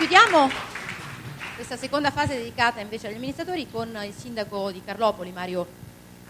[0.00, 0.48] chiudiamo
[1.56, 5.66] questa seconda fase dedicata invece agli amministratori con il sindaco di Carlopoli, Mario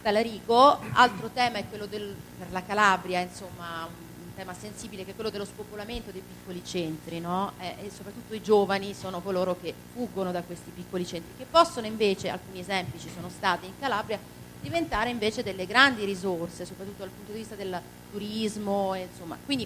[0.02, 0.80] Talarico.
[0.94, 5.30] Altro tema è quello del, per la Calabria, insomma, un tema sensibile che è quello
[5.30, 7.52] dello spopolamento dei piccoli centri, no?
[7.60, 11.87] eh, e soprattutto i giovani sono coloro che fuggono da questi piccoli centri, che possono
[11.87, 14.18] invece, alcuni esempi ci sono stati in Calabria,
[14.61, 17.80] diventare invece delle grandi risorse, soprattutto dal punto di vista del
[18.11, 19.64] turismo, insomma, quindi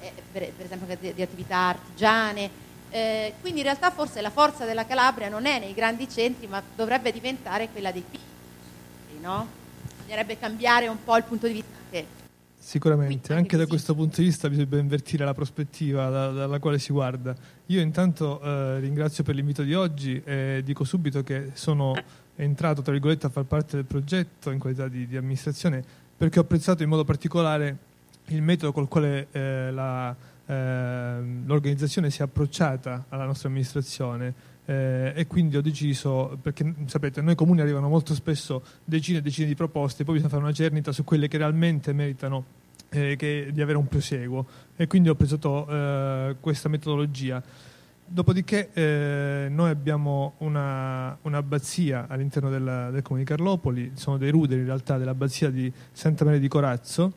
[0.00, 2.64] eh, per, per, esempio di, di attività artigiane.
[2.96, 6.62] Eh, quindi in realtà forse la forza della Calabria non è nei grandi centri, ma
[6.74, 9.46] dovrebbe diventare quella dei piccoli, no?
[9.98, 11.76] Bisognerebbe cambiare un po' il punto di vista.
[11.90, 12.06] Che...
[12.58, 13.68] Sicuramente, anche, anche da sì.
[13.68, 17.36] questo punto di vista bisogna invertire la prospettiva da, dalla quale si guarda.
[17.66, 21.92] Io intanto eh, ringrazio per l'invito di oggi e dico subito che sono
[22.34, 25.84] entrato tra virgolette a far parte del progetto in qualità di, di amministrazione
[26.16, 27.76] perché ho apprezzato in modo particolare
[28.28, 30.16] il metodo col quale eh, la,
[30.46, 37.20] eh, l'organizzazione si è approcciata alla nostra amministrazione eh, e quindi ho deciso, perché sapete,
[37.20, 40.92] noi comuni arrivano molto spesso decine e decine di proposte, poi bisogna fare una cernita
[40.92, 42.44] su quelle che realmente meritano
[42.90, 45.38] eh, che, di avere un proseguo e quindi ho preso
[45.68, 47.42] eh, questa metodologia.
[48.08, 54.60] Dopodiché eh, noi abbiamo una, un'abbazia all'interno della, del comune di Carlopoli, sono dei ruderi
[54.60, 57.12] in realtà dell'abbazia di Santa Maria di Corazzo,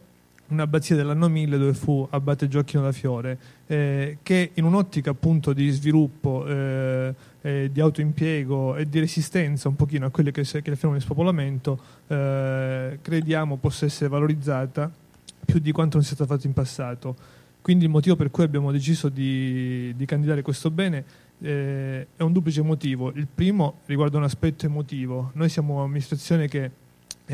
[0.49, 5.69] un'abbazia dell'anno 1000 dove fu abate Gioacchino da Fiore, eh, che in un'ottica appunto di
[5.69, 10.69] sviluppo, eh, eh, di autoimpiego e di resistenza un pochino a quelle che, che è
[10.69, 14.91] il fenomeno di spopolamento, eh, crediamo possa essere valorizzata
[15.45, 18.71] più di quanto non sia stato fatto in passato quindi il motivo per cui abbiamo
[18.71, 21.03] deciso di, di candidare questo bene
[21.41, 23.11] eh, è un duplice motivo.
[23.13, 25.31] Il primo riguarda un aspetto emotivo.
[25.33, 26.71] Noi siamo un'amministrazione che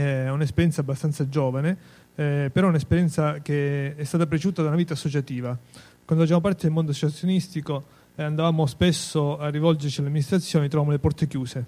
[0.02, 1.78] ha un'esperienza abbastanza giovane,
[2.16, 5.58] eh, però un'esperienza che è stata preceduta da una vita associativa.
[6.06, 7.84] Quando facevamo parte del mondo associazionistico
[8.16, 11.66] eh, andavamo spesso a rivolgerci alle amministrazioni, trovavamo le porte chiuse.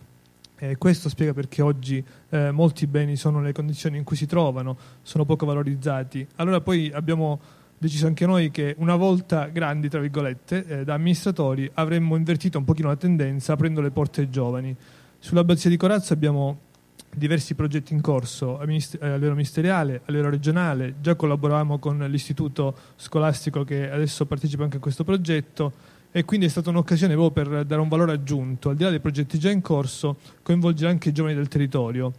[0.59, 4.78] Eh, questo spiega perché oggi eh, molti beni sono nelle condizioni in cui si trovano,
[5.03, 6.25] sono poco valorizzati.
[6.35, 7.40] Allora poi abbiamo
[7.78, 12.63] deciso anche noi che una volta grandi, tra virgolette, eh, da amministratori avremmo invertito un
[12.63, 14.75] pochino la tendenza aprendo le porte ai giovani.
[15.19, 16.59] Sull'abbazia di Corazzo abbiamo
[17.16, 23.63] diversi progetti in corso a, livello ministeriale, a livello regionale, già collaboravamo con l'istituto scolastico
[23.63, 27.81] che adesso partecipa anche a questo progetto e quindi è stata un'occasione proprio per dare
[27.81, 31.35] un valore aggiunto, al di là dei progetti già in corso, coinvolgere anche i giovani
[31.35, 32.13] del territorio.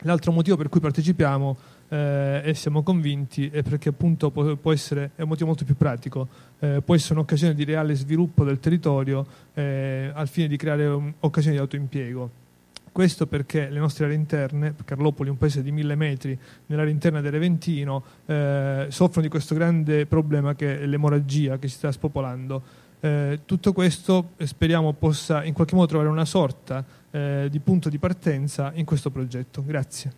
[0.00, 1.56] L'altro motivo per cui partecipiamo
[1.88, 5.76] eh, e siamo convinti è perché appunto può, può, essere, è un motivo molto più
[5.76, 11.14] pratico, eh, può essere un'occasione di reale sviluppo del territorio eh, al fine di creare
[11.20, 12.44] occasioni di autoimpiego.
[12.96, 17.20] Questo perché le nostre aree interne, Carlopoli è un paese di mille metri, nell'area interna
[17.20, 22.62] dell'Eventino, eh, soffrono di questo grande problema che è l'emorragia che si sta spopolando.
[23.00, 27.98] Eh, tutto questo speriamo possa in qualche modo trovare una sorta eh, di punto di
[27.98, 29.62] partenza in questo progetto.
[29.62, 30.12] Grazie.